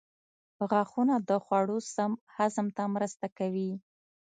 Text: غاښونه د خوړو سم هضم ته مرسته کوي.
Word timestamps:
غاښونه 0.69 1.15
د 1.29 1.31
خوړو 1.43 1.77
سم 1.95 2.11
هضم 2.35 2.67
ته 2.77 2.83
مرسته 2.95 3.25
کوي. 3.37 3.71